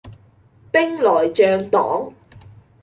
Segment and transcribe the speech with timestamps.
[0.71, 2.13] 兵來將擋